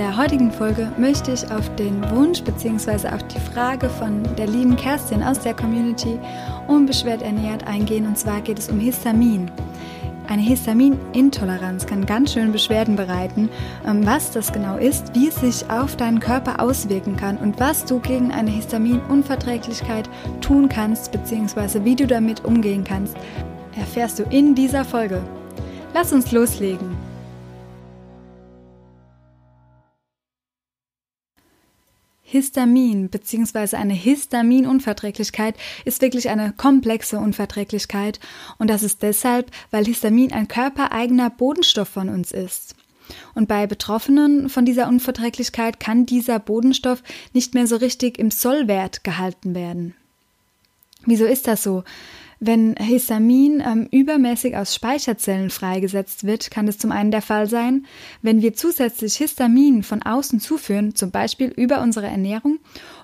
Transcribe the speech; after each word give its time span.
Der 0.00 0.16
heutigen 0.16 0.50
Folge 0.50 0.90
möchte 0.96 1.30
ich 1.30 1.50
auf 1.52 1.74
den 1.76 2.02
Wunsch 2.10 2.42
bzw. 2.42 3.08
auf 3.08 3.22
die 3.24 3.38
Frage 3.38 3.90
von 3.90 4.22
der 4.38 4.46
lieben 4.46 4.74
Kerstin 4.74 5.22
aus 5.22 5.40
der 5.40 5.52
Community 5.52 6.18
unbeschwert 6.68 7.20
ernährt 7.20 7.66
eingehen. 7.66 8.06
Und 8.06 8.16
zwar 8.16 8.40
geht 8.40 8.58
es 8.58 8.70
um 8.70 8.80
Histamin. 8.80 9.50
Eine 10.26 10.40
Histaminintoleranz 10.40 11.84
kann 11.84 12.06
ganz 12.06 12.32
schön 12.32 12.50
Beschwerden 12.50 12.96
bereiten. 12.96 13.50
Ähm, 13.86 14.06
was 14.06 14.30
das 14.30 14.50
genau 14.54 14.78
ist, 14.78 15.14
wie 15.14 15.28
es 15.28 15.34
sich 15.34 15.70
auf 15.70 15.96
deinen 15.96 16.20
Körper 16.20 16.62
auswirken 16.62 17.18
kann 17.18 17.36
und 17.36 17.60
was 17.60 17.84
du 17.84 17.98
gegen 17.98 18.32
eine 18.32 18.52
Histaminunverträglichkeit 18.52 20.08
tun 20.40 20.70
kannst 20.70 21.12
bzw. 21.12 21.84
wie 21.84 21.96
du 21.96 22.06
damit 22.06 22.42
umgehen 22.46 22.84
kannst, 22.84 23.18
erfährst 23.78 24.18
du 24.18 24.22
in 24.22 24.54
dieser 24.54 24.86
Folge. 24.86 25.20
Lass 25.92 26.10
uns 26.10 26.32
loslegen. 26.32 26.99
Histamin 32.30 33.08
bzw. 33.08 33.74
eine 33.74 33.92
Histaminunverträglichkeit 33.92 35.56
ist 35.84 36.00
wirklich 36.00 36.28
eine 36.28 36.52
komplexe 36.56 37.18
Unverträglichkeit 37.18 38.20
und 38.58 38.70
das 38.70 38.84
ist 38.84 39.02
deshalb, 39.02 39.50
weil 39.72 39.84
Histamin 39.84 40.32
ein 40.32 40.46
körpereigener 40.46 41.30
Bodenstoff 41.30 41.88
von 41.88 42.08
uns 42.08 42.30
ist. 42.30 42.76
Und 43.34 43.48
bei 43.48 43.66
Betroffenen 43.66 44.48
von 44.48 44.64
dieser 44.64 44.86
Unverträglichkeit 44.86 45.80
kann 45.80 46.06
dieser 46.06 46.38
Bodenstoff 46.38 47.02
nicht 47.32 47.54
mehr 47.54 47.66
so 47.66 47.74
richtig 47.74 48.16
im 48.16 48.30
Sollwert 48.30 49.02
gehalten 49.02 49.56
werden. 49.56 49.96
Wieso 51.06 51.24
ist 51.24 51.48
das 51.48 51.64
so? 51.64 51.82
Wenn 52.42 52.74
Histamin 52.76 53.62
ähm, 53.64 53.86
übermäßig 53.90 54.56
aus 54.56 54.74
Speicherzellen 54.74 55.50
freigesetzt 55.50 56.24
wird, 56.24 56.50
kann 56.50 56.68
es 56.68 56.78
zum 56.78 56.90
einen 56.90 57.10
der 57.10 57.20
Fall 57.20 57.46
sein, 57.46 57.84
wenn 58.22 58.40
wir 58.40 58.54
zusätzlich 58.54 59.16
Histamin 59.16 59.82
von 59.82 60.02
außen 60.02 60.40
zuführen, 60.40 60.94
zum 60.94 61.10
Beispiel 61.10 61.48
über 61.54 61.82
unsere 61.82 62.06
Ernährung, 62.06 62.58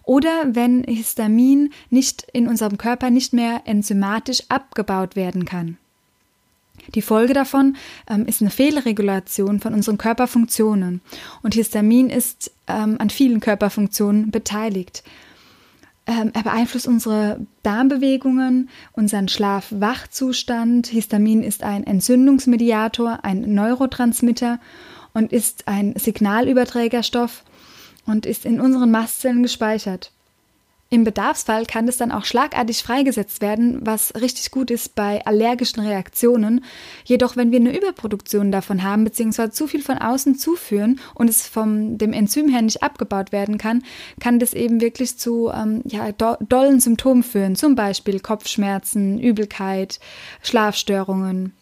oder 0.04 0.30
wenn 0.46 0.84
Histamin 0.84 1.70
nicht 1.90 2.26
in 2.32 2.48
unserem 2.48 2.78
Körper 2.78 3.10
nicht 3.10 3.34
mehr 3.34 3.60
enzymatisch 3.66 4.42
abgebaut 4.48 5.16
werden 5.16 5.44
kann. 5.44 5.76
Die 6.94 7.02
Folge 7.02 7.34
davon 7.34 7.76
ähm, 8.08 8.24
ist 8.24 8.40
eine 8.40 8.50
Fehlregulation 8.50 9.60
von 9.60 9.74
unseren 9.74 9.98
Körperfunktionen. 9.98 11.02
Und 11.42 11.54
Histamin 11.54 12.08
ist 12.08 12.52
ähm, 12.68 12.96
an 12.98 13.10
vielen 13.10 13.40
Körperfunktionen 13.40 14.30
beteiligt. 14.30 15.02
Ähm, 16.06 16.30
er 16.34 16.44
beeinflusst 16.44 16.86
unsere 16.86 17.44
Darmbewegungen, 17.62 18.68
unseren 18.92 19.28
Schlaf-Wach-Zustand. 19.28 20.86
Histamin 20.86 21.42
ist 21.42 21.64
ein 21.64 21.84
Entzündungsmediator, 21.84 23.20
ein 23.24 23.54
Neurotransmitter 23.54 24.60
und 25.14 25.32
ist 25.32 25.66
ein 25.66 25.94
Signalüberträgerstoff 25.96 27.42
und 28.06 28.24
ist 28.24 28.44
in 28.44 28.60
unseren 28.60 28.90
Mastzellen 28.92 29.42
gespeichert. 29.42 30.12
Im 30.88 31.02
Bedarfsfall 31.02 31.66
kann 31.66 31.88
es 31.88 31.96
dann 31.96 32.12
auch 32.12 32.24
schlagartig 32.24 32.84
freigesetzt 32.84 33.40
werden, 33.40 33.78
was 33.84 34.14
richtig 34.14 34.52
gut 34.52 34.70
ist 34.70 34.94
bei 34.94 35.24
allergischen 35.26 35.82
Reaktionen. 35.82 36.64
Jedoch, 37.04 37.34
wenn 37.34 37.50
wir 37.50 37.58
eine 37.58 37.76
Überproduktion 37.76 38.52
davon 38.52 38.84
haben, 38.84 39.02
beziehungsweise 39.02 39.50
zu 39.50 39.66
viel 39.66 39.82
von 39.82 39.98
außen 39.98 40.36
zuführen 40.36 41.00
und 41.14 41.28
es 41.28 41.48
vom 41.48 41.98
dem 41.98 42.12
Enzym 42.12 42.48
her 42.48 42.62
nicht 42.62 42.84
abgebaut 42.84 43.32
werden 43.32 43.58
kann, 43.58 43.82
kann 44.20 44.38
das 44.38 44.54
eben 44.54 44.80
wirklich 44.80 45.18
zu 45.18 45.50
ähm, 45.52 45.82
ja, 45.86 46.12
do, 46.12 46.36
dollen 46.48 46.78
Symptomen 46.78 47.24
führen, 47.24 47.56
zum 47.56 47.74
Beispiel 47.74 48.20
Kopfschmerzen, 48.20 49.18
Übelkeit, 49.18 49.98
Schlafstörungen. 50.40 51.52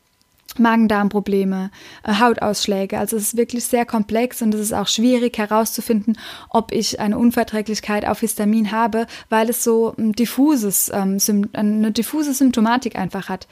Magen-Darm-Probleme, 0.58 1.70
äh, 2.04 2.14
Hautausschläge. 2.20 2.98
Also 2.98 3.16
es 3.16 3.24
ist 3.24 3.36
wirklich 3.36 3.64
sehr 3.64 3.84
komplex 3.84 4.42
und 4.42 4.54
es 4.54 4.60
ist 4.60 4.72
auch 4.72 4.88
schwierig 4.88 5.36
herauszufinden, 5.38 6.18
ob 6.48 6.72
ich 6.72 7.00
eine 7.00 7.18
Unverträglichkeit 7.18 8.06
auf 8.06 8.20
Histamin 8.20 8.70
habe, 8.70 9.06
weil 9.28 9.50
es 9.50 9.64
so 9.64 9.94
ein 9.98 10.12
diffuses, 10.12 10.90
ähm, 10.94 11.18
eine 11.52 11.92
diffuse 11.92 12.34
Symptomatik 12.34 12.96
einfach 12.96 13.28
hat. 13.28 13.48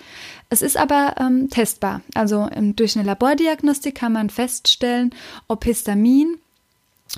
Es 0.48 0.62
ist 0.62 0.76
aber 0.76 1.14
ähm, 1.18 1.48
testbar. 1.48 2.02
Also 2.14 2.48
ähm, 2.52 2.76
durch 2.76 2.96
eine 2.96 3.06
Labordiagnostik 3.06 3.94
kann 3.94 4.12
man 4.12 4.30
feststellen, 4.30 5.10
ob 5.48 5.64
Histamin 5.64 6.36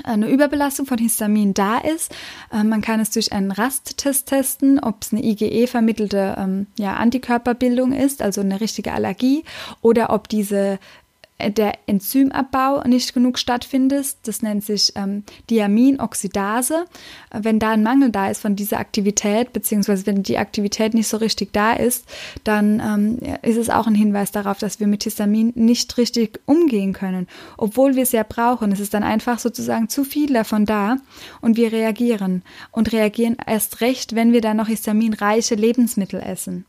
eine 0.03 0.29
Überbelastung 0.29 0.87
von 0.87 0.99
Histamin 0.99 1.55
da 1.55 1.79
ist. 1.79 2.13
Ähm, 2.53 2.69
man 2.69 2.81
kann 2.81 2.99
es 3.01 3.11
durch 3.11 3.33
einen 3.33 3.53
Rasttest 3.53 4.27
testen, 4.27 4.81
ob 4.81 5.03
es 5.03 5.13
eine 5.13 5.25
IgE-vermittelte 5.25 6.35
ähm, 6.37 6.67
ja, 6.79 6.95
Antikörperbildung 6.95 7.93
ist, 7.93 8.21
also 8.21 8.41
eine 8.41 8.61
richtige 8.61 8.93
Allergie, 8.93 9.45
oder 9.83 10.11
ob 10.11 10.29
diese 10.29 10.79
der 11.41 11.75
Enzymabbau 11.87 12.83
nicht 12.85 13.13
genug 13.13 13.39
stattfindet. 13.39 14.17
Das 14.25 14.43
nennt 14.43 14.65
sich 14.65 14.93
ähm, 14.95 15.25
Diaminoxidase. 15.51 16.87
Wenn 17.33 17.59
da 17.59 17.71
ein 17.71 17.83
Mangel 17.83 18.11
da 18.11 18.31
ist 18.31 18.41
von 18.41 18.57
dieser 18.57 18.79
Aktivität, 18.79 19.53
beziehungsweise 19.53 20.07
wenn 20.07 20.23
die 20.23 20.39
Aktivität 20.39 20.95
nicht 20.95 21.09
so 21.09 21.17
richtig 21.17 21.53
da 21.53 21.73
ist, 21.73 22.07
dann 22.45 22.81
ähm, 22.81 23.19
ist 23.43 23.57
es 23.57 23.69
auch 23.69 23.87
ein 23.87 23.95
Hinweis 23.95 24.31
darauf, 24.31 24.59
dass 24.59 24.81
wir 24.81 24.87
mit 24.87 25.05
Histamin 25.05 25.53
nicht 25.55 25.99
richtig 25.99 26.41
umgehen 26.47 26.93
können, 26.93 27.27
obwohl 27.57 27.97
wir 27.97 28.05
es 28.05 28.13
ja 28.13 28.23
brauchen. 28.23 28.73
Es 28.73 28.81
ist 28.81 28.95
dann 28.95 29.03
einfach 29.03 29.39
sozusagen 29.39 29.89
zu 29.89 30.05
viel 30.05 30.33
davon 30.33 30.67
da 30.67 30.99
und 31.41 31.57
wir 31.57 31.73
reagieren 31.73 32.43
und 32.71 32.93
reagieren 32.93 33.37
erst 33.45 33.81
recht, 33.81 34.15
wenn 34.15 34.33
wir 34.33 34.41
dann 34.41 34.57
noch 34.57 34.69
histaminreiche 34.69 35.57
Lebensmittel 35.57 36.21
essen. 36.21 36.65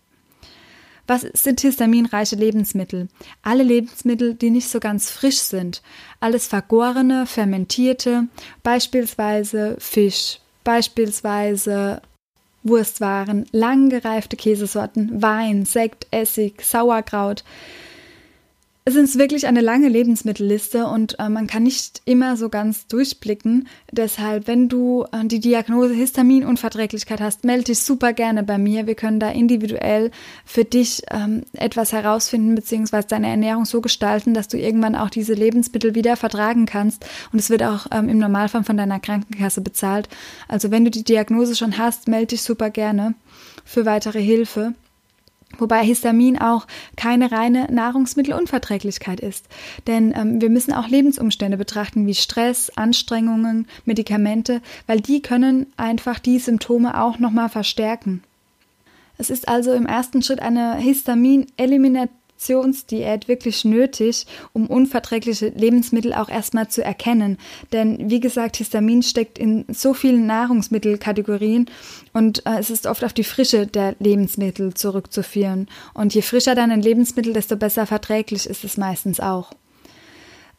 Was 1.07 1.21
sind 1.21 1.61
histaminreiche 1.61 2.35
Lebensmittel? 2.35 3.07
Alle 3.43 3.63
Lebensmittel, 3.63 4.33
die 4.33 4.49
nicht 4.49 4.69
so 4.69 4.79
ganz 4.79 5.11
frisch 5.11 5.39
sind. 5.39 5.81
Alles 6.19 6.47
vergorene, 6.47 7.25
fermentierte, 7.27 8.27
beispielsweise 8.63 9.75
Fisch, 9.79 10.39
beispielsweise 10.63 12.01
Wurstwaren, 12.63 13.45
lang 13.51 13.89
gereifte 13.89 14.35
Käsesorten, 14.35 15.21
Wein, 15.21 15.65
Sekt, 15.65 16.07
Essig, 16.09 16.63
Sauerkraut. 16.63 17.43
Es 18.87 18.93
ist 18.93 19.17
wirklich 19.17 19.47
eine 19.47 19.61
lange 19.61 19.89
Lebensmittelliste 19.89 20.85
und 20.85 21.17
äh, 21.17 21.27
man 21.27 21.47
kann 21.47 21.63
nicht 21.63 22.03
immer 22.05 22.37
so 22.37 22.49
ganz 22.49 22.85
durchblicken. 22.85 23.67
Deshalb, 23.91 24.45
wenn 24.45 24.69
du 24.69 25.05
äh, 25.11 25.25
die 25.25 25.39
Diagnose 25.39 25.95
Histaminunverträglichkeit 25.95 27.19
hast, 27.19 27.45
melde 27.45 27.63
dich 27.63 27.79
super 27.79 28.13
gerne 28.13 28.43
bei 28.43 28.59
mir. 28.59 28.85
Wir 28.85 28.93
können 28.93 29.19
da 29.19 29.31
individuell 29.31 30.11
für 30.45 30.65
dich 30.65 31.01
ähm, 31.09 31.45
etwas 31.53 31.93
herausfinden, 31.93 32.53
beziehungsweise 32.53 33.07
deine 33.07 33.27
Ernährung 33.27 33.65
so 33.65 33.81
gestalten, 33.81 34.35
dass 34.35 34.49
du 34.49 34.59
irgendwann 34.59 34.95
auch 34.95 35.09
diese 35.09 35.33
Lebensmittel 35.33 35.95
wieder 35.95 36.15
vertragen 36.15 36.67
kannst. 36.67 37.07
Und 37.33 37.39
es 37.39 37.49
wird 37.49 37.63
auch 37.63 37.87
ähm, 37.91 38.07
im 38.07 38.19
Normalfall 38.19 38.65
von 38.65 38.77
deiner 38.77 38.99
Krankenkasse 38.99 39.61
bezahlt. 39.61 40.09
Also 40.47 40.69
wenn 40.69 40.85
du 40.85 40.91
die 40.91 41.03
Diagnose 41.03 41.55
schon 41.55 41.79
hast, 41.79 42.07
melde 42.07 42.27
dich 42.27 42.43
super 42.43 42.69
gerne 42.69 43.15
für 43.63 43.87
weitere 43.87 44.21
Hilfe. 44.21 44.75
Wobei 45.57 45.83
Histamin 45.83 46.37
auch 46.37 46.67
keine 46.95 47.31
reine 47.31 47.67
Nahrungsmittelunverträglichkeit 47.71 49.19
ist. 49.19 49.47
Denn 49.87 50.13
ähm, 50.15 50.41
wir 50.41 50.49
müssen 50.49 50.73
auch 50.73 50.87
Lebensumstände 50.87 51.57
betrachten 51.57 52.07
wie 52.07 52.15
Stress, 52.15 52.71
Anstrengungen, 52.75 53.67
Medikamente, 53.85 54.61
weil 54.87 55.01
die 55.01 55.21
können 55.21 55.67
einfach 55.77 56.19
die 56.19 56.39
Symptome 56.39 57.01
auch 57.01 57.19
nochmal 57.19 57.49
verstärken. 57.49 58.23
Es 59.17 59.29
ist 59.29 59.47
also 59.47 59.71
im 59.73 59.85
ersten 59.85 60.21
Schritt 60.21 60.41
eine 60.41 60.75
Histamin-Elimination 60.75 62.24
Reduktionsdiät 62.35 63.27
wirklich 63.27 63.65
nötig, 63.65 64.27
um 64.53 64.67
unverträgliche 64.67 65.49
Lebensmittel 65.49 66.13
auch 66.13 66.29
erstmal 66.29 66.67
zu 66.67 66.83
erkennen. 66.83 67.37
Denn 67.71 68.09
wie 68.09 68.19
gesagt, 68.19 68.57
Histamin 68.57 69.03
steckt 69.03 69.39
in 69.39 69.65
so 69.69 69.93
vielen 69.93 70.25
Nahrungsmittelkategorien 70.25 71.69
und 72.13 72.45
äh, 72.45 72.59
es 72.59 72.69
ist 72.69 72.87
oft 72.87 73.03
auf 73.03 73.13
die 73.13 73.23
Frische 73.23 73.67
der 73.67 73.95
Lebensmittel 73.99 74.73
zurückzuführen. 74.73 75.67
Und 75.93 76.13
je 76.13 76.21
frischer 76.21 76.55
dann 76.55 76.71
ein 76.71 76.81
Lebensmittel, 76.81 77.33
desto 77.33 77.55
besser 77.55 77.85
verträglich 77.85 78.47
ist 78.47 78.63
es 78.63 78.77
meistens 78.77 79.19
auch. 79.19 79.51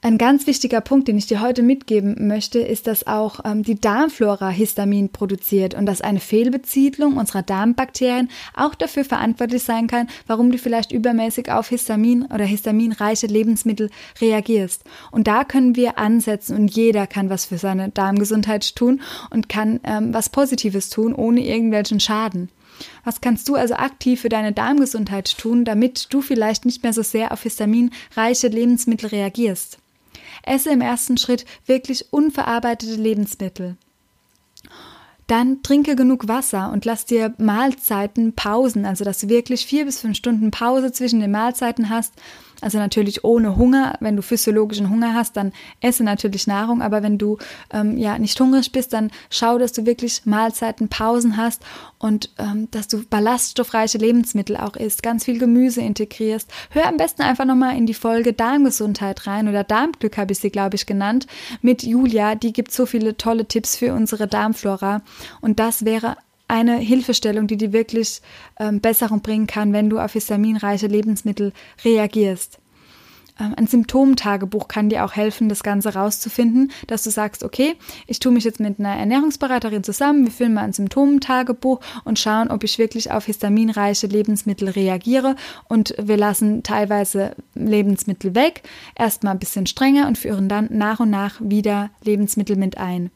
Ein 0.06 0.18
ganz 0.18 0.46
wichtiger 0.46 0.80
Punkt, 0.80 1.08
den 1.08 1.18
ich 1.18 1.26
dir 1.26 1.40
heute 1.40 1.64
mitgeben 1.64 2.28
möchte, 2.28 2.60
ist, 2.60 2.86
dass 2.86 3.08
auch 3.08 3.40
ähm, 3.44 3.64
die 3.64 3.80
Darmflora 3.80 4.50
Histamin 4.50 5.08
produziert 5.08 5.74
und 5.74 5.84
dass 5.84 6.00
eine 6.00 6.20
Fehlbeziedlung 6.20 7.16
unserer 7.16 7.42
Darmbakterien 7.42 8.30
auch 8.54 8.76
dafür 8.76 9.04
verantwortlich 9.04 9.64
sein 9.64 9.88
kann, 9.88 10.06
warum 10.28 10.52
du 10.52 10.58
vielleicht 10.58 10.92
übermäßig 10.92 11.50
auf 11.50 11.70
Histamin 11.70 12.24
oder 12.26 12.44
histaminreiche 12.44 13.26
Lebensmittel 13.26 13.90
reagierst. 14.20 14.84
Und 15.10 15.26
da 15.26 15.42
können 15.42 15.74
wir 15.74 15.98
ansetzen 15.98 16.56
und 16.56 16.68
jeder 16.68 17.08
kann 17.08 17.28
was 17.28 17.46
für 17.46 17.58
seine 17.58 17.88
Darmgesundheit 17.88 18.76
tun 18.76 19.00
und 19.30 19.48
kann 19.48 19.80
ähm, 19.82 20.14
was 20.14 20.28
Positives 20.28 20.88
tun, 20.88 21.16
ohne 21.16 21.44
irgendwelchen 21.44 21.98
Schaden. 21.98 22.48
Was 23.02 23.20
kannst 23.20 23.48
du 23.48 23.56
also 23.56 23.74
aktiv 23.74 24.20
für 24.20 24.28
deine 24.28 24.52
Darmgesundheit 24.52 25.36
tun, 25.36 25.64
damit 25.64 26.14
du 26.14 26.22
vielleicht 26.22 26.64
nicht 26.64 26.84
mehr 26.84 26.92
so 26.92 27.02
sehr 27.02 27.32
auf 27.32 27.42
histaminreiche 27.42 28.46
Lebensmittel 28.46 29.08
reagierst? 29.08 29.78
Esse 30.42 30.70
im 30.70 30.80
ersten 30.80 31.16
Schritt 31.16 31.44
wirklich 31.66 32.12
unverarbeitete 32.12 32.94
Lebensmittel. 32.94 33.76
Dann 35.26 35.62
trinke 35.62 35.96
genug 35.96 36.28
Wasser 36.28 36.70
und 36.72 36.84
lass 36.84 37.04
dir 37.04 37.34
Mahlzeiten 37.38 38.34
pausen, 38.34 38.86
also 38.86 39.04
dass 39.04 39.18
du 39.18 39.28
wirklich 39.28 39.66
vier 39.66 39.84
bis 39.84 40.00
fünf 40.00 40.16
Stunden 40.16 40.52
Pause 40.52 40.92
zwischen 40.92 41.20
den 41.20 41.32
Mahlzeiten 41.32 41.90
hast 41.90 42.14
also 42.62 42.78
natürlich 42.78 43.24
ohne 43.24 43.56
Hunger. 43.56 43.96
Wenn 44.00 44.16
du 44.16 44.22
physiologischen 44.22 44.90
Hunger 44.90 45.14
hast, 45.14 45.36
dann 45.36 45.52
esse 45.80 46.04
natürlich 46.04 46.46
Nahrung. 46.46 46.82
Aber 46.82 47.02
wenn 47.02 47.18
du 47.18 47.38
ähm, 47.72 47.96
ja 47.96 48.18
nicht 48.18 48.38
hungrig 48.40 48.72
bist, 48.72 48.92
dann 48.92 49.10
schau, 49.30 49.58
dass 49.58 49.72
du 49.72 49.86
wirklich 49.86 50.26
Mahlzeiten, 50.26 50.88
Pausen 50.88 51.36
hast 51.36 51.62
und 51.98 52.30
ähm, 52.38 52.68
dass 52.70 52.88
du 52.88 53.04
ballaststoffreiche 53.04 53.98
Lebensmittel 53.98 54.56
auch 54.56 54.76
isst, 54.76 55.02
ganz 55.02 55.24
viel 55.24 55.38
Gemüse 55.38 55.80
integrierst. 55.80 56.50
Hör 56.70 56.86
am 56.86 56.96
besten 56.96 57.22
einfach 57.22 57.44
nochmal 57.44 57.76
in 57.76 57.86
die 57.86 57.94
Folge 57.94 58.32
Darmgesundheit 58.32 59.26
rein 59.26 59.48
oder 59.48 59.64
Darmglück 59.64 60.16
habe 60.18 60.32
ich 60.32 60.38
sie, 60.38 60.50
glaube 60.50 60.76
ich, 60.76 60.86
genannt, 60.86 61.26
mit 61.62 61.82
Julia. 61.82 62.34
Die 62.34 62.52
gibt 62.52 62.72
so 62.72 62.86
viele 62.86 63.16
tolle 63.16 63.46
Tipps 63.46 63.76
für 63.76 63.94
unsere 63.94 64.26
Darmflora. 64.26 65.02
Und 65.40 65.58
das 65.58 65.84
wäre 65.84 66.16
eine 66.48 66.76
Hilfestellung, 66.76 67.46
die 67.46 67.56
dir 67.56 67.72
wirklich 67.72 68.20
ähm, 68.58 68.80
Besserung 68.80 69.20
bringen 69.20 69.46
kann, 69.46 69.72
wenn 69.72 69.90
du 69.90 69.98
auf 69.98 70.12
histaminreiche 70.12 70.86
Lebensmittel 70.86 71.52
reagierst. 71.84 72.60
Ähm, 73.38 73.54
ein 73.56 73.66
Symptomtagebuch 73.66 74.68
kann 74.68 74.88
dir 74.88 75.04
auch 75.04 75.14
helfen, 75.14 75.48
das 75.48 75.62
Ganze 75.62 75.94
rauszufinden, 75.94 76.72
dass 76.86 77.02
du 77.04 77.10
sagst, 77.10 77.44
okay, 77.44 77.76
ich 78.06 78.18
tue 78.18 78.32
mich 78.32 78.44
jetzt 78.44 78.60
mit 78.60 78.78
einer 78.78 78.96
Ernährungsberaterin 78.96 79.84
zusammen, 79.84 80.24
wir 80.24 80.32
führen 80.32 80.54
mal 80.54 80.62
ein 80.62 80.72
Symptomtagebuch 80.72 81.80
und 82.04 82.18
schauen, 82.18 82.50
ob 82.50 82.64
ich 82.64 82.78
wirklich 82.78 83.10
auf 83.10 83.26
histaminreiche 83.26 84.06
Lebensmittel 84.06 84.70
reagiere 84.70 85.36
und 85.68 85.94
wir 86.00 86.16
lassen 86.16 86.62
teilweise 86.62 87.34
Lebensmittel 87.54 88.34
weg, 88.34 88.62
erstmal 88.94 89.34
ein 89.34 89.38
bisschen 89.38 89.66
strenger 89.66 90.06
und 90.06 90.18
führen 90.18 90.48
dann 90.48 90.68
nach 90.70 91.00
und 91.00 91.10
nach 91.10 91.40
wieder 91.40 91.90
Lebensmittel 92.02 92.56
mit 92.56 92.78
ein. 92.78 93.10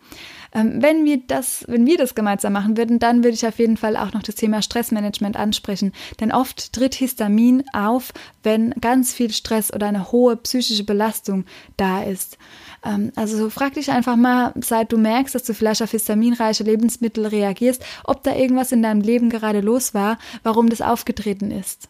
Ähm, 0.53 0.83
wenn 0.83 1.05
wir 1.05 1.19
das, 1.27 1.65
wenn 1.69 1.87
wir 1.87 1.97
das 1.97 2.15
gemeinsam 2.15 2.53
machen 2.53 2.77
würden, 2.77 2.99
dann 2.99 3.23
würde 3.23 3.35
ich 3.35 3.47
auf 3.47 3.59
jeden 3.59 3.77
Fall 3.77 3.97
auch 3.97 4.13
noch 4.13 4.23
das 4.23 4.35
Thema 4.35 4.63
Stressmanagement 4.63 5.37
ansprechen. 5.37 5.93
Denn 6.19 6.33
oft 6.33 6.73
tritt 6.73 6.95
Histamin 6.95 7.65
auf, 7.73 8.13
wenn 8.43 8.71
ganz 8.81 9.13
viel 9.13 9.33
Stress 9.33 9.73
oder 9.73 9.87
eine 9.87 10.13
hohe 10.13 10.37
psychische 10.37 10.85
Belastung 10.85 11.45
da 11.77 12.03
ist. 12.03 12.39
Ähm, 12.85 13.13
also 13.17 13.51
frag 13.51 13.75
dich 13.75 13.91
einfach 13.91 14.17
mal, 14.17 14.53
seit 14.61 14.93
du 14.93 14.99
merkst, 14.99 15.35
dass 15.35 15.45
du 15.45 15.55
vielleicht 15.55 15.83
auf 15.83 15.91
histaminreiche 15.91 16.65
Lebensmittel 16.65 17.27
reagierst, 17.27 17.85
ob 18.05 18.23
da 18.23 18.35
irgendwas 18.35 18.73
in 18.73 18.83
deinem 18.83 19.01
Leben 19.01 19.31
gerade 19.31 19.61
los 19.61 19.95
war, 19.95 20.19
warum 20.43 20.69
das 20.69 20.81
aufgetreten 20.81 21.51
ist. 21.51 21.89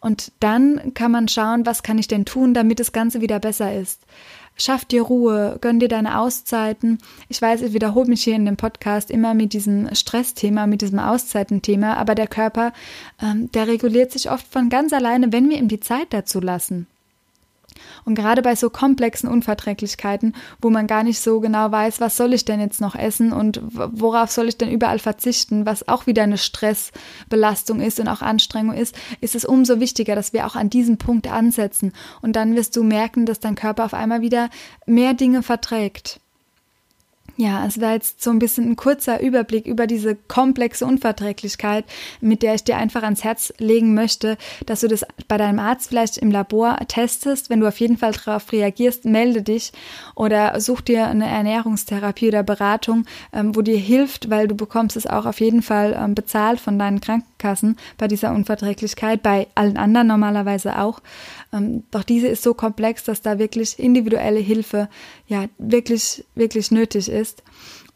Und 0.00 0.32
dann 0.40 0.92
kann 0.94 1.10
man 1.10 1.28
schauen, 1.28 1.66
was 1.66 1.82
kann 1.82 1.98
ich 1.98 2.08
denn 2.08 2.26
tun, 2.26 2.54
damit 2.54 2.78
das 2.78 2.92
Ganze 2.92 3.20
wieder 3.20 3.40
besser 3.40 3.74
ist. 3.74 4.02
Schaff 4.56 4.84
dir 4.84 5.02
Ruhe, 5.02 5.58
gönn 5.60 5.80
dir 5.80 5.88
deine 5.88 6.20
Auszeiten. 6.20 6.98
Ich 7.28 7.42
weiß, 7.42 7.62
ich 7.62 7.72
wiederhole 7.72 8.08
mich 8.08 8.22
hier 8.22 8.36
in 8.36 8.44
dem 8.44 8.56
Podcast 8.56 9.10
immer 9.10 9.34
mit 9.34 9.52
diesem 9.52 9.92
Stressthema, 9.94 10.66
mit 10.66 10.80
diesem 10.80 11.00
Auszeitenthema, 11.00 11.94
aber 11.94 12.14
der 12.14 12.28
Körper, 12.28 12.72
ähm, 13.20 13.50
der 13.52 13.66
reguliert 13.66 14.12
sich 14.12 14.30
oft 14.30 14.46
von 14.46 14.68
ganz 14.68 14.92
alleine, 14.92 15.32
wenn 15.32 15.48
wir 15.50 15.58
ihm 15.58 15.68
die 15.68 15.80
Zeit 15.80 16.06
dazu 16.10 16.40
lassen. 16.40 16.86
Und 18.04 18.14
gerade 18.14 18.42
bei 18.42 18.54
so 18.54 18.70
komplexen 18.70 19.28
Unverträglichkeiten, 19.28 20.34
wo 20.60 20.70
man 20.70 20.86
gar 20.86 21.02
nicht 21.02 21.20
so 21.20 21.40
genau 21.40 21.70
weiß, 21.70 22.00
was 22.00 22.16
soll 22.16 22.34
ich 22.34 22.44
denn 22.44 22.60
jetzt 22.60 22.80
noch 22.80 22.94
essen 22.94 23.32
und 23.32 23.60
worauf 23.62 24.30
soll 24.30 24.48
ich 24.48 24.58
denn 24.58 24.70
überall 24.70 24.98
verzichten, 24.98 25.66
was 25.66 25.88
auch 25.88 26.06
wieder 26.06 26.22
eine 26.22 26.38
Stressbelastung 26.38 27.80
ist 27.80 28.00
und 28.00 28.08
auch 28.08 28.22
Anstrengung 28.22 28.74
ist, 28.74 28.94
ist 29.20 29.34
es 29.34 29.44
umso 29.44 29.80
wichtiger, 29.80 30.14
dass 30.14 30.32
wir 30.32 30.46
auch 30.46 30.56
an 30.56 30.70
diesem 30.70 30.98
Punkt 30.98 31.26
ansetzen. 31.28 31.92
Und 32.20 32.36
dann 32.36 32.54
wirst 32.56 32.76
du 32.76 32.82
merken, 32.82 33.26
dass 33.26 33.40
dein 33.40 33.54
Körper 33.54 33.84
auf 33.84 33.94
einmal 33.94 34.20
wieder 34.20 34.50
mehr 34.86 35.14
Dinge 35.14 35.42
verträgt. 35.42 36.20
Ja, 37.36 37.66
es 37.66 37.80
war 37.80 37.94
jetzt 37.94 38.22
so 38.22 38.30
ein 38.30 38.38
bisschen 38.38 38.70
ein 38.70 38.76
kurzer 38.76 39.20
Überblick 39.20 39.66
über 39.66 39.88
diese 39.88 40.14
komplexe 40.14 40.86
Unverträglichkeit, 40.86 41.84
mit 42.20 42.42
der 42.42 42.54
ich 42.54 42.62
dir 42.62 42.76
einfach 42.76 43.02
ans 43.02 43.24
Herz 43.24 43.52
legen 43.58 43.92
möchte, 43.92 44.38
dass 44.66 44.82
du 44.82 44.88
das 44.88 45.04
bei 45.26 45.36
deinem 45.36 45.58
Arzt 45.58 45.88
vielleicht 45.88 46.16
im 46.18 46.30
Labor 46.30 46.78
testest. 46.86 47.50
Wenn 47.50 47.58
du 47.58 47.66
auf 47.66 47.80
jeden 47.80 47.96
Fall 47.96 48.12
darauf 48.12 48.52
reagierst, 48.52 49.04
melde 49.04 49.42
dich 49.42 49.72
oder 50.14 50.60
such 50.60 50.82
dir 50.82 51.08
eine 51.08 51.26
Ernährungstherapie 51.26 52.28
oder 52.28 52.44
Beratung, 52.44 53.04
ähm, 53.32 53.56
wo 53.56 53.62
dir 53.62 53.78
hilft, 53.78 54.30
weil 54.30 54.46
du 54.46 54.54
bekommst 54.54 54.96
es 54.96 55.08
auch 55.08 55.26
auf 55.26 55.40
jeden 55.40 55.62
Fall 55.62 55.98
ähm, 55.98 56.14
bezahlt 56.14 56.60
von 56.60 56.78
deinen 56.78 57.00
Krankenkassen 57.00 57.76
bei 57.98 58.06
dieser 58.06 58.30
Unverträglichkeit, 58.32 59.24
bei 59.24 59.48
allen 59.56 59.76
anderen 59.76 60.06
normalerweise 60.06 60.78
auch. 60.78 61.00
Ähm, 61.52 61.84
doch 61.90 62.04
diese 62.04 62.28
ist 62.28 62.42
so 62.42 62.54
komplex, 62.54 63.04
dass 63.04 63.22
da 63.22 63.38
wirklich 63.38 63.78
individuelle 63.78 64.40
Hilfe 64.40 64.88
ja 65.26 65.46
wirklich, 65.58 66.24
wirklich 66.34 66.70
nötig 66.70 67.08
ist. 67.08 67.23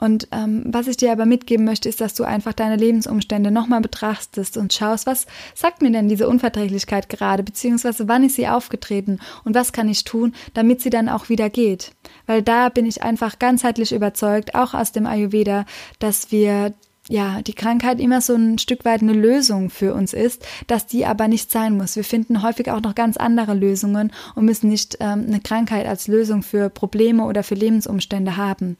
Und 0.00 0.28
ähm, 0.30 0.62
was 0.66 0.86
ich 0.86 0.96
dir 0.96 1.10
aber 1.10 1.26
mitgeben 1.26 1.64
möchte, 1.64 1.88
ist, 1.88 2.00
dass 2.00 2.14
du 2.14 2.22
einfach 2.22 2.52
deine 2.52 2.76
Lebensumstände 2.76 3.50
nochmal 3.50 3.80
betrachtest 3.80 4.56
und 4.56 4.72
schaust, 4.72 5.06
was 5.06 5.26
sagt 5.54 5.82
mir 5.82 5.90
denn 5.90 6.08
diese 6.08 6.28
Unverträglichkeit 6.28 7.08
gerade, 7.08 7.42
beziehungsweise 7.42 8.06
wann 8.06 8.22
ist 8.22 8.36
sie 8.36 8.46
aufgetreten 8.46 9.18
und 9.44 9.54
was 9.56 9.72
kann 9.72 9.88
ich 9.88 10.04
tun, 10.04 10.34
damit 10.54 10.80
sie 10.80 10.90
dann 10.90 11.08
auch 11.08 11.28
wieder 11.28 11.50
geht. 11.50 11.92
Weil 12.26 12.42
da 12.42 12.68
bin 12.68 12.86
ich 12.86 13.02
einfach 13.02 13.40
ganzheitlich 13.40 13.92
überzeugt, 13.92 14.54
auch 14.54 14.72
aus 14.72 14.92
dem 14.92 15.06
Ayurveda, 15.06 15.66
dass 15.98 16.30
wir 16.30 16.74
ja, 17.08 17.40
die 17.42 17.54
Krankheit 17.54 18.00
immer 18.00 18.20
so 18.20 18.34
ein 18.34 18.58
Stück 18.58 18.84
weit 18.84 19.02
eine 19.02 19.14
Lösung 19.14 19.70
für 19.70 19.94
uns 19.94 20.12
ist, 20.12 20.46
dass 20.66 20.86
die 20.86 21.06
aber 21.06 21.26
nicht 21.26 21.50
sein 21.50 21.76
muss. 21.76 21.96
Wir 21.96 22.04
finden 22.04 22.42
häufig 22.42 22.70
auch 22.70 22.82
noch 22.82 22.94
ganz 22.94 23.16
andere 23.16 23.54
Lösungen 23.54 24.12
und 24.34 24.44
müssen 24.44 24.68
nicht 24.68 24.98
ähm, 25.00 25.24
eine 25.26 25.40
Krankheit 25.40 25.86
als 25.86 26.06
Lösung 26.06 26.42
für 26.42 26.68
Probleme 26.68 27.24
oder 27.24 27.42
für 27.42 27.54
Lebensumstände 27.54 28.36
haben 28.36 28.76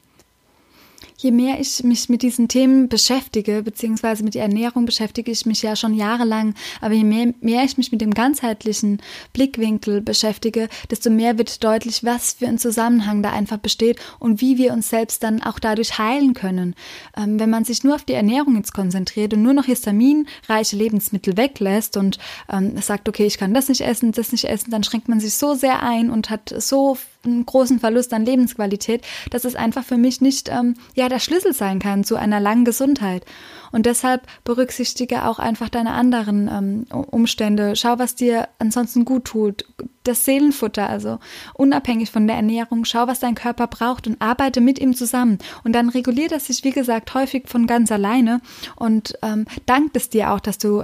je 1.21 1.31
mehr 1.31 1.59
ich 1.59 1.83
mich 1.83 2.07
mit 2.07 2.21
diesen 2.21 2.47
Themen 2.47 2.87
beschäftige, 2.87 3.61
beziehungsweise 3.61 4.23
mit 4.23 4.35
der 4.35 4.43
Ernährung 4.43 4.85
beschäftige 4.85 5.31
ich 5.31 5.45
mich 5.45 5.61
ja 5.61 5.75
schon 5.75 5.93
jahrelang, 5.93 6.55
aber 6.79 6.93
je 6.93 7.03
mehr, 7.03 7.33
mehr 7.41 7.65
ich 7.65 7.77
mich 7.77 7.91
mit 7.91 7.99
dem 7.99 8.13
ganzheitlichen 8.13 9.01
Blickwinkel 9.33 10.01
beschäftige, 10.01 10.69
desto 10.89 11.09
mehr 11.09 11.37
wird 11.37 11.61
deutlich, 11.63 12.05
was 12.05 12.33
für 12.33 12.47
ein 12.47 12.57
Zusammenhang 12.57 13.21
da 13.21 13.31
einfach 13.31 13.57
besteht 13.57 13.99
und 14.19 14.39
wie 14.39 14.57
wir 14.57 14.71
uns 14.71 14.89
selbst 14.89 15.21
dann 15.21 15.43
auch 15.43 15.59
dadurch 15.59 15.97
heilen 15.97 16.33
können. 16.33 16.73
Ähm, 17.17 17.37
wenn 17.39 17.49
man 17.49 17.65
sich 17.65 17.83
nur 17.83 17.95
auf 17.95 18.05
die 18.05 18.13
Ernährung 18.13 18.55
jetzt 18.55 18.73
konzentriert 18.73 19.33
und 19.33 19.43
nur 19.43 19.53
noch 19.53 19.65
histaminreiche 19.65 20.77
Lebensmittel 20.77 21.35
weglässt 21.35 21.97
und 21.97 22.17
ähm, 22.49 22.77
sagt, 22.81 23.09
okay, 23.09 23.25
ich 23.25 23.37
kann 23.37 23.53
das 23.53 23.67
nicht 23.67 23.81
essen, 23.81 24.13
das 24.13 24.31
nicht 24.31 24.45
essen, 24.45 24.71
dann 24.71 24.83
schränkt 24.83 25.09
man 25.09 25.19
sich 25.19 25.33
so 25.33 25.53
sehr 25.53 25.83
ein 25.83 26.09
und 26.09 26.29
hat 26.29 26.53
so 26.57 26.97
einen 27.23 27.45
großen 27.45 27.79
Verlust 27.79 28.13
an 28.13 28.25
Lebensqualität, 28.25 29.05
dass 29.29 29.45
es 29.45 29.55
einfach 29.55 29.83
für 29.83 29.97
mich 29.97 30.21
nicht 30.21 30.49
ähm, 30.49 30.75
ja 30.95 31.09
der 31.09 31.19
Schlüssel 31.19 31.53
sein 31.53 31.79
kann 31.79 32.03
zu 32.03 32.15
einer 32.15 32.39
langen 32.39 32.65
Gesundheit. 32.65 33.25
Und 33.71 33.85
deshalb 33.85 34.25
berücksichtige 34.43 35.25
auch 35.25 35.37
einfach 35.37 35.69
deine 35.69 35.91
anderen 35.91 36.47
ähm, 36.47 36.85
Umstände. 37.11 37.75
Schau, 37.75 37.99
was 37.99 38.15
dir 38.15 38.47
ansonsten 38.57 39.05
gut 39.05 39.25
tut. 39.25 39.65
Das 40.03 40.25
Seelenfutter, 40.25 40.89
also 40.89 41.19
unabhängig 41.53 42.09
von 42.09 42.25
der 42.25 42.37
Ernährung, 42.37 42.85
schau, 42.85 43.05
was 43.07 43.19
dein 43.19 43.35
Körper 43.35 43.67
braucht 43.67 44.07
und 44.07 44.21
arbeite 44.21 44.61
mit 44.61 44.79
ihm 44.79 44.95
zusammen. 44.95 45.37
Und 45.63 45.73
dann 45.73 45.89
reguliert 45.89 46.31
es 46.31 46.47
sich, 46.47 46.63
wie 46.63 46.71
gesagt, 46.71 47.13
häufig 47.13 47.47
von 47.47 47.67
ganz 47.67 47.91
alleine 47.91 48.41
und 48.75 49.17
ähm, 49.21 49.45
dankt 49.65 49.95
es 49.95 50.09
dir 50.09 50.31
auch, 50.31 50.39
dass 50.39 50.57
du 50.57 50.83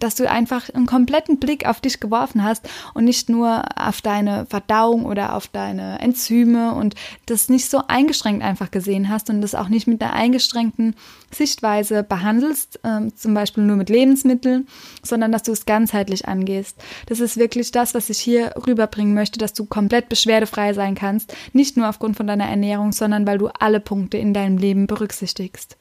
dass 0.00 0.16
du 0.16 0.28
einfach 0.28 0.68
einen 0.70 0.86
kompletten 0.86 1.38
Blick 1.38 1.66
auf 1.66 1.80
dich 1.80 2.00
geworfen 2.00 2.42
hast 2.42 2.68
und 2.94 3.04
nicht 3.04 3.28
nur 3.28 3.62
auf 3.76 4.02
deine 4.02 4.44
Verdauung 4.46 5.06
oder 5.06 5.36
auf 5.36 5.46
deine 5.46 6.00
Enzyme 6.00 6.74
und 6.74 6.96
das 7.26 7.48
nicht 7.48 7.70
so 7.70 7.82
eingeschränkt 7.86 8.42
einfach 8.42 8.72
gesehen 8.72 9.08
hast 9.08 9.30
und 9.30 9.40
das 9.40 9.54
auch 9.54 9.68
nicht 9.68 9.86
mit 9.86 10.02
einer 10.02 10.14
eingeschränkten 10.14 10.96
Sichtweise 11.30 12.02
behandelst, 12.02 12.80
äh, 12.82 13.08
zum 13.14 13.34
Beispiel 13.34 13.62
nur 13.62 13.76
mit 13.76 13.88
Lebensmitteln, 13.88 14.66
sondern 15.02 15.30
dass 15.30 15.44
du 15.44 15.52
es 15.52 15.64
ganzheitlich 15.64 16.26
angehst. 16.26 16.76
Das 17.06 17.20
ist 17.20 17.36
wirklich 17.36 17.70
das, 17.70 17.94
was 17.94 18.10
ich 18.10 18.18
hier 18.18 18.54
rüberbringen 18.66 19.14
möchte, 19.14 19.38
dass 19.38 19.52
du 19.52 19.64
komplett 19.64 20.08
beschwerdefrei 20.08 20.72
sein 20.72 20.96
kannst, 20.96 21.36
nicht 21.52 21.76
nur 21.76 21.88
aufgrund 21.88 22.16
von 22.16 22.26
deiner 22.26 22.46
Ernährung, 22.46 22.90
sondern 22.90 23.28
weil 23.28 23.38
du 23.38 23.48
alle 23.48 23.78
Punkte 23.78 24.18
in 24.18 24.34
deinem 24.34 24.58
Leben 24.58 24.88
berücksichtigst. 24.88 25.76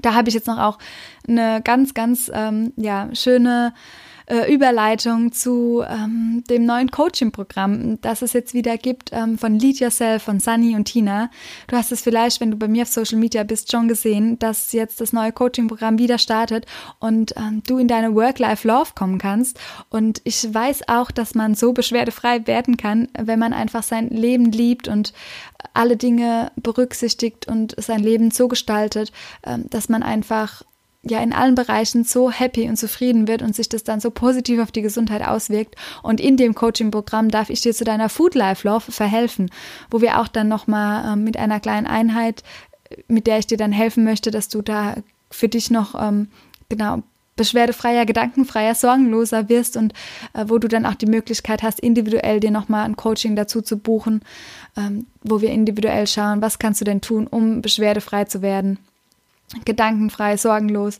Da 0.00 0.14
habe 0.14 0.28
ich 0.28 0.34
jetzt 0.34 0.46
noch 0.46 0.58
auch 0.58 0.78
eine 1.28 1.60
ganz, 1.62 1.94
ganz 1.94 2.30
ähm, 2.32 2.72
ja, 2.76 3.08
schöne 3.12 3.74
äh, 4.32 4.50
Überleitung 4.50 5.32
zu 5.32 5.84
ähm, 5.86 6.42
dem 6.48 6.64
neuen 6.64 6.90
Coaching-Programm, 6.90 8.00
das 8.00 8.22
es 8.22 8.32
jetzt 8.32 8.54
wieder 8.54 8.78
gibt 8.78 9.10
ähm, 9.12 9.36
von 9.36 9.58
Lead 9.58 9.78
Yourself, 9.78 10.22
von 10.22 10.40
Sunny 10.40 10.74
und 10.74 10.86
Tina. 10.86 11.30
Du 11.66 11.76
hast 11.76 11.92
es 11.92 12.00
vielleicht, 12.00 12.40
wenn 12.40 12.50
du 12.50 12.56
bei 12.56 12.66
mir 12.66 12.82
auf 12.82 12.88
Social 12.88 13.18
Media 13.18 13.44
bist, 13.44 13.70
schon 13.70 13.88
gesehen, 13.88 14.38
dass 14.38 14.72
jetzt 14.72 15.02
das 15.02 15.12
neue 15.12 15.32
Coaching-Programm 15.32 15.98
wieder 15.98 16.16
startet 16.16 16.64
und 16.98 17.34
ähm, 17.36 17.62
du 17.66 17.76
in 17.76 17.88
deine 17.88 18.14
Work-Life-Love 18.14 18.92
kommen 18.94 19.18
kannst. 19.18 19.60
Und 19.90 20.22
ich 20.24 20.52
weiß 20.52 20.88
auch, 20.88 21.10
dass 21.10 21.34
man 21.34 21.54
so 21.54 21.74
beschwerdefrei 21.74 22.46
werden 22.46 22.78
kann, 22.78 23.08
wenn 23.18 23.38
man 23.38 23.52
einfach 23.52 23.82
sein 23.82 24.08
Leben 24.08 24.50
liebt 24.50 24.88
und 24.88 25.12
alle 25.74 25.98
Dinge 25.98 26.52
berücksichtigt 26.56 27.48
und 27.48 27.74
sein 27.78 28.00
Leben 28.00 28.30
so 28.30 28.48
gestaltet, 28.48 29.12
ähm, 29.44 29.66
dass 29.68 29.90
man 29.90 30.02
einfach 30.02 30.62
ja 31.04 31.20
in 31.20 31.32
allen 31.32 31.54
Bereichen 31.54 32.04
so 32.04 32.30
happy 32.30 32.68
und 32.68 32.76
zufrieden 32.76 33.26
wird 33.26 33.42
und 33.42 33.56
sich 33.56 33.68
das 33.68 33.82
dann 33.82 34.00
so 34.00 34.10
positiv 34.10 34.60
auf 34.60 34.70
die 34.70 34.82
Gesundheit 34.82 35.26
auswirkt. 35.26 35.74
Und 36.02 36.20
in 36.20 36.36
dem 36.36 36.54
Coaching-Programm 36.54 37.30
darf 37.30 37.50
ich 37.50 37.60
dir 37.60 37.74
zu 37.74 37.84
deiner 37.84 38.08
Food 38.08 38.34
Life 38.34 38.66
Love 38.66 38.92
verhelfen, 38.92 39.50
wo 39.90 40.00
wir 40.00 40.20
auch 40.20 40.28
dann 40.28 40.48
nochmal 40.48 41.12
ähm, 41.12 41.24
mit 41.24 41.36
einer 41.36 41.60
kleinen 41.60 41.86
Einheit, 41.86 42.42
mit 43.08 43.26
der 43.26 43.38
ich 43.38 43.46
dir 43.46 43.58
dann 43.58 43.72
helfen 43.72 44.04
möchte, 44.04 44.30
dass 44.30 44.48
du 44.48 44.62
da 44.62 44.96
für 45.30 45.48
dich 45.48 45.70
noch 45.70 46.00
ähm, 46.00 46.28
genau 46.68 47.02
beschwerdefreier, 47.34 48.04
gedankenfreier, 48.04 48.74
sorgenloser 48.74 49.48
wirst 49.48 49.76
und 49.76 49.94
äh, 50.34 50.44
wo 50.48 50.58
du 50.58 50.68
dann 50.68 50.86
auch 50.86 50.94
die 50.94 51.06
Möglichkeit 51.06 51.62
hast, 51.62 51.80
individuell 51.80 52.40
dir 52.40 52.50
nochmal 52.50 52.84
ein 52.84 52.96
Coaching 52.96 53.34
dazu 53.34 53.62
zu 53.62 53.78
buchen, 53.78 54.20
ähm, 54.76 55.06
wo 55.22 55.40
wir 55.40 55.50
individuell 55.50 56.06
schauen, 56.06 56.42
was 56.42 56.58
kannst 56.58 56.82
du 56.82 56.84
denn 56.84 57.00
tun, 57.00 57.26
um 57.26 57.62
beschwerdefrei 57.62 58.26
zu 58.26 58.42
werden 58.42 58.78
gedankenfrei, 59.64 60.36
sorgenlos 60.36 60.98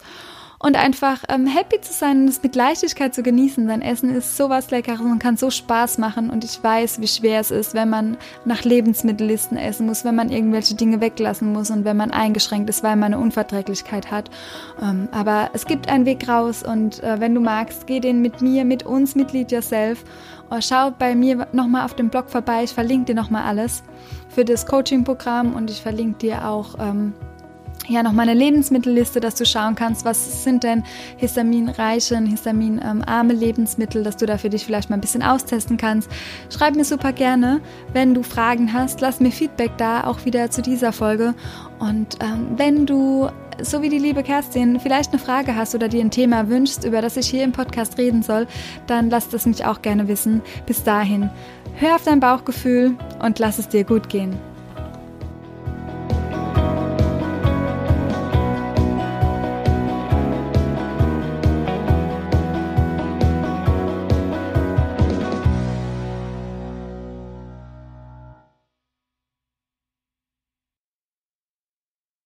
und 0.62 0.76
einfach 0.76 1.24
ähm, 1.28 1.46
happy 1.46 1.80
zu 1.80 1.92
sein 1.92 2.22
und 2.22 2.28
es 2.28 2.42
mit 2.42 2.54
Leichtigkeit 2.54 3.14
zu 3.14 3.22
genießen. 3.22 3.66
Dein 3.66 3.82
Essen 3.82 4.14
ist 4.14 4.36
sowas 4.36 4.70
Leckeres 4.70 5.00
und 5.00 5.18
kann 5.18 5.36
so 5.36 5.50
Spaß 5.50 5.98
machen 5.98 6.30
und 6.30 6.44
ich 6.44 6.62
weiß, 6.62 7.00
wie 7.00 7.08
schwer 7.08 7.40
es 7.40 7.50
ist, 7.50 7.74
wenn 7.74 7.90
man 7.90 8.16
nach 8.44 8.62
Lebensmittellisten 8.62 9.56
essen 9.56 9.86
muss, 9.86 10.04
wenn 10.04 10.14
man 10.14 10.30
irgendwelche 10.30 10.76
Dinge 10.76 11.00
weglassen 11.00 11.52
muss 11.52 11.70
und 11.70 11.84
wenn 11.84 11.96
man 11.96 12.12
eingeschränkt 12.12 12.70
ist, 12.70 12.84
weil 12.84 12.96
man 12.96 13.12
eine 13.12 13.22
Unverträglichkeit 13.22 14.10
hat. 14.10 14.30
Ähm, 14.80 15.08
aber 15.10 15.50
es 15.52 15.66
gibt 15.66 15.88
einen 15.88 16.06
Weg 16.06 16.28
raus 16.28 16.62
und 16.62 17.02
äh, 17.02 17.18
wenn 17.18 17.34
du 17.34 17.40
magst, 17.40 17.88
geh 17.88 17.98
den 17.98 18.22
mit 18.22 18.40
mir, 18.40 18.64
mit 18.64 18.84
uns, 18.84 19.16
mit 19.16 19.32
Lead 19.32 19.50
Yourself. 19.50 20.04
Oh, 20.50 20.58
schau 20.60 20.92
bei 20.96 21.16
mir 21.16 21.48
nochmal 21.52 21.84
auf 21.84 21.94
dem 21.94 22.08
Blog 22.08 22.30
vorbei, 22.30 22.62
ich 22.62 22.72
verlinke 22.72 23.06
dir 23.06 23.14
nochmal 23.14 23.42
alles 23.44 23.82
für 24.28 24.44
das 24.44 24.66
Coaching-Programm 24.66 25.54
und 25.54 25.70
ich 25.70 25.82
verlinke 25.82 26.18
dir 26.18 26.46
auch 26.46 26.76
ähm, 26.78 27.14
ja 27.88 28.02
nochmal 28.02 28.28
eine 28.28 28.38
Lebensmittelliste, 28.38 29.20
dass 29.20 29.34
du 29.34 29.44
schauen 29.44 29.74
kannst, 29.74 30.04
was 30.04 30.44
sind 30.44 30.62
denn 30.62 30.84
histaminreiche 31.16 32.16
und 32.16 32.26
histaminarme 32.26 33.32
Lebensmittel, 33.32 34.02
dass 34.02 34.16
du 34.16 34.26
da 34.26 34.38
für 34.38 34.50
dich 34.50 34.64
vielleicht 34.64 34.90
mal 34.90 34.96
ein 34.96 35.00
bisschen 35.00 35.22
austesten 35.22 35.76
kannst. 35.76 36.10
Schreib 36.50 36.76
mir 36.76 36.84
super 36.84 37.12
gerne, 37.12 37.60
wenn 37.92 38.14
du 38.14 38.22
Fragen 38.22 38.72
hast. 38.72 39.00
Lass 39.00 39.20
mir 39.20 39.32
Feedback 39.32 39.72
da, 39.78 40.04
auch 40.04 40.24
wieder 40.24 40.50
zu 40.50 40.62
dieser 40.62 40.92
Folge. 40.92 41.34
Und 41.78 42.18
ähm, 42.20 42.52
wenn 42.56 42.86
du 42.86 43.28
so 43.60 43.82
wie 43.82 43.88
die 43.88 43.98
liebe 43.98 44.22
Kerstin, 44.22 44.80
vielleicht 44.80 45.12
eine 45.12 45.18
Frage 45.18 45.54
hast 45.54 45.74
oder 45.74 45.88
dir 45.88 46.00
ein 46.00 46.10
Thema 46.10 46.48
wünschst, 46.48 46.84
über 46.84 47.02
das 47.02 47.16
ich 47.16 47.28
hier 47.28 47.44
im 47.44 47.52
Podcast 47.52 47.98
reden 47.98 48.22
soll, 48.22 48.46
dann 48.86 49.10
lass 49.10 49.28
das 49.28 49.46
mich 49.46 49.64
auch 49.64 49.82
gerne 49.82 50.08
wissen. 50.08 50.40
Bis 50.66 50.82
dahin, 50.82 51.30
hör 51.76 51.96
auf 51.96 52.04
dein 52.04 52.20
Bauchgefühl 52.20 52.96
und 53.20 53.38
lass 53.38 53.58
es 53.58 53.68
dir 53.68 53.84
gut 53.84 54.08
gehen. 54.08 54.51